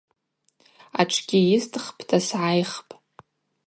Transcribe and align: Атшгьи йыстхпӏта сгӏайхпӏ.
Атшгьи 1.01 1.39
йыстхпӏта 1.49 2.17
сгӏайхпӏ. 2.25 2.93